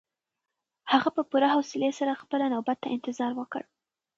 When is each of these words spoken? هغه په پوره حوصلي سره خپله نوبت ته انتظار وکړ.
هغه 0.91 1.09
په 1.15 1.21
پوره 1.29 1.47
حوصلي 1.55 1.91
سره 1.99 2.19
خپله 2.21 2.45
نوبت 2.53 2.77
ته 2.83 2.87
انتظار 2.95 3.31
وکړ. 3.35 3.61